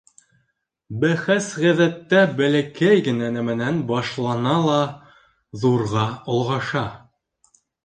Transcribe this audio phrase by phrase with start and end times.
[1.01, 4.81] Бәхәс ғәҙәттә бәләкәй генә нәмәнән башлана ла
[5.67, 6.87] ҙурға олғаша.